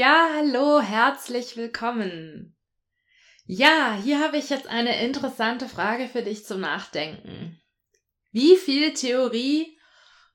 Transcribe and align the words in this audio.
Ja, 0.00 0.30
hallo, 0.32 0.80
herzlich 0.80 1.56
willkommen. 1.56 2.56
Ja, 3.46 3.98
hier 4.00 4.20
habe 4.20 4.36
ich 4.36 4.48
jetzt 4.48 4.68
eine 4.68 5.02
interessante 5.02 5.68
Frage 5.68 6.06
für 6.06 6.22
dich 6.22 6.46
zum 6.46 6.60
Nachdenken. 6.60 7.60
Wie 8.30 8.56
viel 8.56 8.94
Theorie 8.94 9.76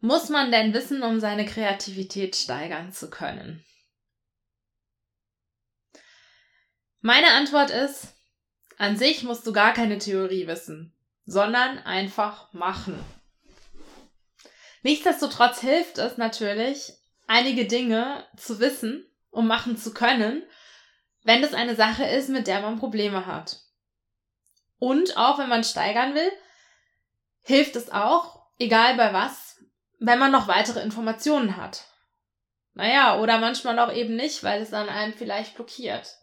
muss 0.02 0.28
man 0.28 0.52
denn 0.52 0.74
wissen, 0.74 1.02
um 1.02 1.22
seine 1.22 1.46
Kreativität 1.46 2.36
steigern 2.36 2.92
zu 2.92 3.10
können? 3.10 3.64
Meine 7.00 7.32
Antwort 7.32 7.70
ist, 7.70 8.16
an 8.78 8.98
sich 8.98 9.24
musst 9.24 9.48
du 9.48 9.54
gar 9.54 9.72
keine 9.72 9.98
Theorie 9.98 10.46
wissen, 10.46 10.94
sondern 11.26 11.78
einfach 11.78 12.52
machen. 12.52 13.00
Nichtsdestotrotz 14.82 15.62
hilft 15.62 16.00
es 16.00 16.18
natürlich, 16.18 16.92
einige 17.28 17.64
Dinge 17.66 18.28
zu 18.36 18.60
wissen, 18.60 19.10
um 19.34 19.48
machen 19.48 19.76
zu 19.78 19.94
können, 19.94 20.44
wenn 21.24 21.42
das 21.42 21.54
eine 21.54 21.76
Sache 21.76 22.06
ist, 22.06 22.30
mit 22.30 22.48
der 22.48 22.62
man 22.62 22.80
Probleme 22.80 23.26
hat. 23.26 23.60
Und 24.80 25.18
auch 25.18 25.40
wenn 25.40 25.50
man 25.50 25.64
steigern 25.64 26.14
will, 26.14 26.32
hilft 27.42 27.76
es 27.76 27.92
auch, 27.92 28.48
egal 28.60 28.96
bei 28.96 29.14
was, 29.14 29.62
wenn 30.00 30.20
man 30.20 30.32
noch 30.32 30.48
weitere 30.48 30.82
Informationen 30.82 31.58
hat. 31.58 31.86
Naja, 32.74 33.20
oder 33.20 33.38
manchmal 33.38 33.80
auch 33.80 33.94
eben 33.94 34.16
nicht, 34.16 34.44
weil 34.44 34.62
es 34.62 34.74
an 34.74 34.90
einem 34.90 35.14
vielleicht 35.14 35.56
blockiert. 35.56 36.18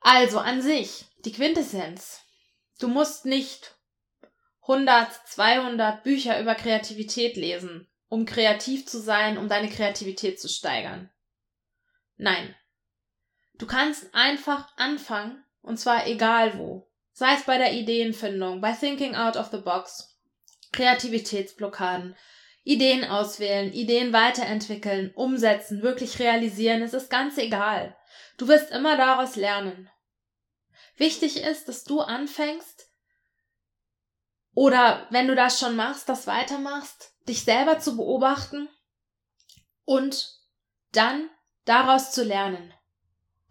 Also 0.00 0.38
an 0.38 0.60
sich, 0.60 1.06
die 1.24 1.32
Quintessenz. 1.32 2.22
Du 2.78 2.88
musst 2.88 3.26
nicht 3.26 3.74
100, 4.62 5.12
200 5.28 6.02
Bücher 6.02 6.40
über 6.40 6.54
Kreativität 6.54 7.36
lesen, 7.36 7.88
um 8.08 8.26
kreativ 8.26 8.86
zu 8.86 8.98
sein, 8.98 9.38
um 9.38 9.48
deine 9.48 9.68
Kreativität 9.68 10.40
zu 10.40 10.48
steigern. 10.48 11.10
Nein. 12.20 12.54
Du 13.54 13.66
kannst 13.66 14.14
einfach 14.14 14.76
anfangen, 14.76 15.42
und 15.62 15.78
zwar 15.78 16.06
egal 16.06 16.58
wo. 16.58 16.86
Sei 17.12 17.34
es 17.34 17.44
bei 17.44 17.56
der 17.56 17.72
Ideenfindung, 17.72 18.60
bei 18.60 18.72
Thinking 18.72 19.16
Out 19.16 19.36
of 19.36 19.48
the 19.50 19.56
Box, 19.56 20.18
Kreativitätsblockaden, 20.72 22.14
Ideen 22.62 23.06
auswählen, 23.06 23.72
Ideen 23.72 24.12
weiterentwickeln, 24.12 25.12
umsetzen, 25.14 25.80
wirklich 25.80 26.18
realisieren, 26.18 26.82
es 26.82 26.92
ist 26.92 27.08
ganz 27.08 27.38
egal. 27.38 27.96
Du 28.36 28.48
wirst 28.48 28.70
immer 28.70 28.98
daraus 28.98 29.36
lernen. 29.36 29.90
Wichtig 30.96 31.42
ist, 31.42 31.68
dass 31.68 31.84
du 31.84 32.00
anfängst 32.00 32.90
oder 34.52 35.06
wenn 35.08 35.26
du 35.26 35.34
das 35.34 35.58
schon 35.58 35.74
machst, 35.74 36.10
das 36.10 36.26
weitermachst, 36.26 37.14
dich 37.26 37.44
selber 37.44 37.78
zu 37.78 37.96
beobachten 37.96 38.68
und 39.86 40.38
dann 40.92 41.30
daraus 41.70 42.10
zu 42.10 42.24
lernen. 42.24 42.74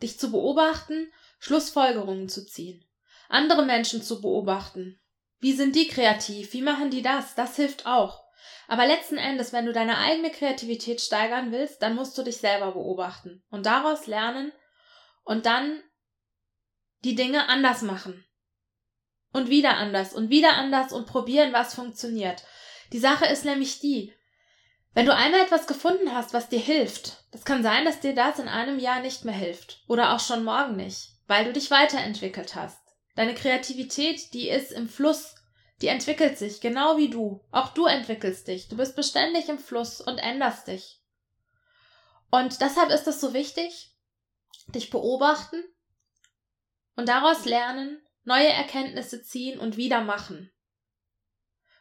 Dich 0.01 0.19
zu 0.19 0.31
beobachten, 0.31 1.11
Schlussfolgerungen 1.39 2.27
zu 2.27 2.45
ziehen. 2.45 2.85
Andere 3.29 3.65
Menschen 3.65 4.03
zu 4.03 4.21
beobachten. 4.21 4.99
Wie 5.39 5.53
sind 5.53 5.75
die 5.75 5.87
kreativ? 5.87 6.51
Wie 6.53 6.61
machen 6.61 6.91
die 6.91 7.01
das? 7.01 7.35
Das 7.35 7.55
hilft 7.55 7.85
auch. 7.85 8.25
Aber 8.67 8.85
letzten 8.85 9.17
Endes, 9.17 9.53
wenn 9.53 9.65
du 9.65 9.73
deine 9.73 9.97
eigene 9.97 10.31
Kreativität 10.31 11.01
steigern 11.01 11.51
willst, 11.51 11.81
dann 11.81 11.95
musst 11.95 12.17
du 12.17 12.23
dich 12.23 12.37
selber 12.37 12.73
beobachten 12.73 13.43
und 13.49 13.65
daraus 13.65 14.05
lernen 14.05 14.51
und 15.23 15.45
dann 15.45 15.81
die 17.03 17.15
Dinge 17.15 17.47
anders 17.47 17.81
machen. 17.81 18.25
Und 19.31 19.49
wieder 19.49 19.77
anders 19.77 20.13
und 20.13 20.29
wieder 20.29 20.53
anders 20.55 20.91
und 20.91 21.07
probieren, 21.07 21.53
was 21.53 21.73
funktioniert. 21.73 22.43
Die 22.91 22.99
Sache 22.99 23.27
ist 23.27 23.45
nämlich 23.45 23.79
die, 23.79 24.13
wenn 24.93 25.05
du 25.05 25.15
einmal 25.15 25.41
etwas 25.41 25.67
gefunden 25.67 26.13
hast, 26.13 26.33
was 26.33 26.49
dir 26.49 26.59
hilft, 26.59 27.23
das 27.31 27.45
kann 27.45 27.63
sein, 27.63 27.85
dass 27.85 27.99
dir 27.99 28.15
das 28.15 28.39
in 28.39 28.47
einem 28.47 28.79
Jahr 28.79 29.01
nicht 29.01 29.23
mehr 29.23 29.35
hilft 29.35 29.83
oder 29.87 30.13
auch 30.13 30.19
schon 30.19 30.43
morgen 30.43 30.75
nicht, 30.75 31.13
weil 31.27 31.45
du 31.45 31.53
dich 31.53 31.69
weiterentwickelt 31.69 32.55
hast. 32.55 32.79
Deine 33.15 33.35
Kreativität, 33.35 34.33
die 34.33 34.49
ist 34.49 34.71
im 34.71 34.89
Fluss, 34.89 35.35
die 35.81 35.87
entwickelt 35.87 36.37
sich, 36.37 36.61
genau 36.61 36.97
wie 36.97 37.09
du. 37.09 37.41
Auch 37.51 37.69
du 37.69 37.85
entwickelst 37.85 38.47
dich. 38.47 38.67
Du 38.67 38.77
bist 38.77 38.95
beständig 38.95 39.47
im 39.47 39.59
Fluss 39.59 40.01
und 40.01 40.17
änderst 40.17 40.67
dich. 40.67 40.99
Und 42.31 42.61
deshalb 42.61 42.89
ist 42.89 43.07
es 43.07 43.21
so 43.21 43.33
wichtig, 43.33 43.95
dich 44.67 44.89
beobachten 44.89 45.63
und 46.95 47.07
daraus 47.07 47.45
lernen, 47.45 48.01
neue 48.23 48.49
Erkenntnisse 48.49 49.23
ziehen 49.23 49.59
und 49.59 49.77
wieder 49.77 50.01
machen. 50.01 50.51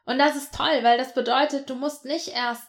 Und 0.05 0.19
das 0.19 0.37
ist 0.37 0.55
toll, 0.55 0.83
weil 0.83 0.97
das 0.97 1.13
bedeutet, 1.13 1.69
du 1.69 1.75
musst 1.75 2.07
nicht 2.07 2.29
erst 2.29 2.68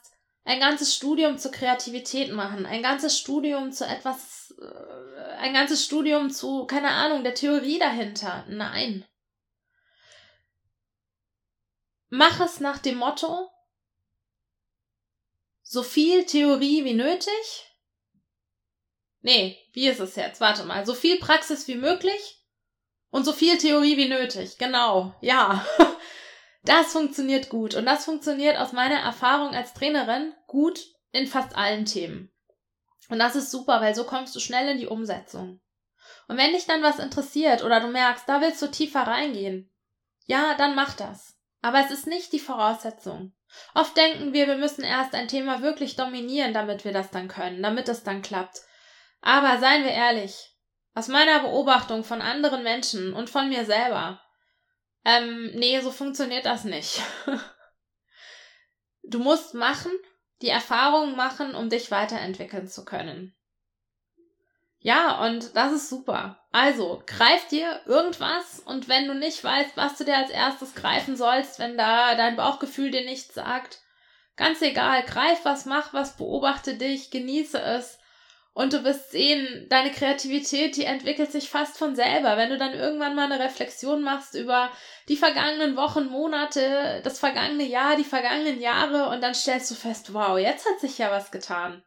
ein 0.50 0.60
ganzes 0.60 0.96
Studium 0.96 1.38
zur 1.38 1.52
Kreativität 1.52 2.32
machen, 2.32 2.66
ein 2.66 2.82
ganzes 2.82 3.20
Studium 3.20 3.72
zu 3.72 3.86
etwas, 3.86 4.52
äh, 4.60 5.22
ein 5.38 5.54
ganzes 5.54 5.86
Studium 5.86 6.32
zu, 6.32 6.66
keine 6.66 6.90
Ahnung, 6.90 7.24
der 7.24 7.36
Theorie 7.36 7.78
dahinter. 7.78 8.46
Nein. 8.50 9.06
Mach 12.10 12.40
es 12.40 12.60
nach 12.60 12.80
dem 12.80 12.98
Motto, 12.98 13.52
so 15.62 15.84
viel 15.84 16.26
Theorie 16.26 16.84
wie 16.84 16.96
nötig. 16.96 17.68
Nee, 19.22 19.56
wie 19.74 19.88
ist 19.88 20.00
es 20.00 20.16
jetzt? 20.16 20.42
Warte 20.42 20.64
mal. 20.64 20.84
So 20.84 20.96
viel 20.96 21.20
Praxis 21.20 21.68
wie 21.68 21.76
möglich 21.76 22.44
und 23.12 23.24
so 23.24 23.34
viel 23.34 23.60
Theorie 23.60 23.98
wie 23.98 24.08
nötig. 24.08 24.58
Genau. 24.58 25.14
Ja. 25.22 25.64
Das 26.64 26.92
funktioniert 26.92 27.50
gut 27.50 27.76
und 27.76 27.86
das 27.86 28.06
funktioniert 28.06 28.58
aus 28.58 28.74
meiner 28.74 29.00
Erfahrung 29.00 29.56
als 29.56 29.74
Trainerin 29.74 30.34
gut 30.48 30.80
in 31.12 31.26
fast 31.28 31.56
allen 31.56 31.86
Themen. 31.86 32.32
Und 33.10 33.20
das 33.20 33.36
ist 33.36 33.52
super, 33.52 33.82
weil 33.82 33.96
so 33.96 34.04
kommst 34.04 34.36
du 34.36 34.40
schnell 34.40 34.70
in 34.70 34.78
die 34.78 34.88
Umsetzung. 34.88 35.62
Und 36.28 36.38
wenn 36.38 36.54
dich 36.54 36.68
dann 36.68 36.84
was 36.84 37.00
interessiert 37.00 37.64
oder 37.64 37.80
du 37.80 37.88
merkst, 37.88 38.28
da 38.28 38.42
willst 38.42 38.62
du 38.62 38.68
tiefer 38.68 39.02
reingehen, 39.02 39.72
ja, 40.26 40.54
dann 40.56 40.76
mach 40.76 40.94
das. 40.94 41.38
Aber 41.62 41.80
es 41.80 41.92
ist 41.92 42.08
nicht 42.08 42.32
die 42.34 42.40
Voraussetzung. 42.40 43.34
Oft 43.74 43.98
denken 43.98 44.34
wir, 44.34 44.48
wir 44.48 44.58
müssen 44.58 44.84
erst 44.84 45.16
ein 45.16 45.28
Thema 45.28 45.62
wirklich 45.62 45.96
dominieren, 45.96 46.54
damit 46.54 46.86
wir 46.86 46.94
das 46.94 47.10
dann 47.10 47.28
können, 47.28 47.64
damit 47.64 47.90
es 47.90 48.04
dann 48.04 48.22
klappt. 48.22 48.62
Aber 49.22 49.60
seien 49.60 49.84
wir 49.84 49.92
ehrlich, 49.92 50.56
aus 50.94 51.08
meiner 51.08 51.40
Beobachtung 51.40 52.04
von 52.04 52.22
anderen 52.22 52.64
Menschen 52.64 53.14
und 53.14 53.30
von 53.30 53.50
mir 53.50 53.66
selber, 53.66 54.22
ähm, 55.10 55.52
nee, 55.56 55.80
so 55.82 55.92
funktioniert 55.92 56.46
das 56.46 56.64
nicht. 56.66 57.02
du 59.04 59.20
musst 59.20 59.54
machen, 59.54 59.92
die 60.42 60.50
Erfahrungen 60.50 61.16
machen, 61.16 61.56
um 61.56 61.70
dich 61.70 61.90
weiterentwickeln 61.92 62.68
zu 62.68 62.86
können. 62.86 63.36
Ja, 64.82 65.26
und 65.26 65.56
das 65.56 65.74
ist 65.74 65.90
super. 65.90 66.40
Also, 66.52 67.04
greif 67.06 67.48
dir 67.48 67.82
irgendwas 67.86 68.60
und 68.60 68.88
wenn 68.88 69.08
du 69.08 69.14
nicht 69.14 69.44
weißt, 69.44 69.76
was 69.76 69.98
du 69.98 70.06
dir 70.06 70.16
als 70.16 70.30
erstes 70.30 70.74
greifen 70.74 71.18
sollst, 71.18 71.60
wenn 71.60 71.78
da 71.78 72.16
dein 72.16 72.38
Bauchgefühl 72.38 72.90
dir 72.90 73.04
nichts 73.04 73.34
sagt, 73.34 73.82
ganz 74.38 74.62
egal, 74.62 75.04
greif 75.04 75.44
was, 75.44 75.66
mach 75.66 75.94
was, 75.94 76.16
beobachte 76.16 76.76
dich, 76.76 77.12
genieße 77.12 77.60
es 77.60 77.99
und 78.54 78.74
du 78.74 78.84
wirst 78.84 79.12
sehen, 79.12 79.68
deine 79.70 79.92
Kreativität, 79.92 80.76
die 80.76 80.84
entwickelt 80.84 81.32
sich 81.32 81.50
fast 81.50 81.78
von 81.78 81.96
selber. 81.96 82.36
Wenn 82.36 82.50
du 82.50 82.58
dann 82.58 82.74
irgendwann 82.74 83.16
mal 83.16 83.32
eine 83.32 83.44
Reflexion 83.44 84.02
machst 84.02 84.36
über 84.36 84.72
die 85.08 85.18
vergangenen 85.18 85.76
Wochen, 85.76 86.08
Monate, 86.08 87.02
das 87.04 87.20
vergangene 87.20 87.64
Jahr, 87.64 87.96
die 87.96 88.04
vergangenen 88.04 88.60
Jahre 88.60 89.10
und 89.10 89.22
dann 89.22 89.36
stellst 89.36 89.72
du 89.72 89.76
fest, 89.76 90.14
wow, 90.14 90.38
jetzt 90.38 90.68
hat 90.68 90.80
sich 90.80 90.98
ja 90.98 91.12
was 91.12 91.32
getan. 91.32 91.84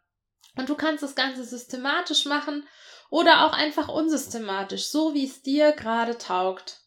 Und 0.57 0.69
du 0.69 0.75
kannst 0.75 1.03
das 1.03 1.15
Ganze 1.15 1.45
systematisch 1.45 2.27
machen 2.27 2.67
oder 3.11 3.45
auch 3.45 3.53
einfach 3.53 3.89
unsystematisch, 3.89 4.89
so 4.89 5.15
wie 5.15 5.27
es 5.27 5.43
dir 5.43 5.73
gerade 5.73 6.17
taugt. 6.17 6.81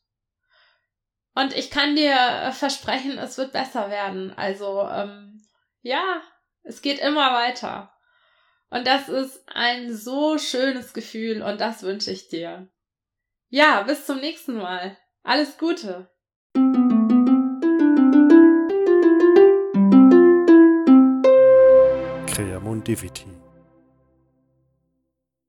Und 1.35 1.53
ich 1.53 1.69
kann 1.69 1.95
dir 1.95 2.51
versprechen, 2.53 3.17
es 3.17 3.37
wird 3.37 3.51
besser 3.51 3.89
werden. 3.89 4.33
Also, 4.37 4.81
ähm, 4.89 5.45
ja, 5.81 6.21
es 6.63 6.81
geht 6.81 6.99
immer 6.99 7.33
weiter. 7.33 7.94
Und 8.69 8.87
das 8.87 9.09
ist 9.09 9.43
ein 9.47 9.93
so 9.95 10.37
schönes 10.37 10.93
Gefühl 10.93 11.41
und 11.41 11.61
das 11.61 11.83
wünsche 11.83 12.11
ich 12.11 12.27
dir. 12.27 12.67
Ja, 13.49 13.83
bis 13.83 14.05
zum 14.05 14.19
nächsten 14.19 14.57
Mal. 14.57 14.97
Alles 15.23 15.57
Gute. 15.57 16.09
Creamondivity 22.27 23.34